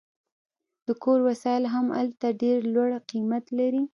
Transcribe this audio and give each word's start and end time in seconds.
د 0.87 0.89
کور 1.03 1.19
وسایل 1.29 1.63
هم 1.73 1.85
هلته 1.99 2.27
ډیر 2.41 2.57
لوړ 2.73 2.89
قیمت 3.09 3.45
لري 3.59 3.83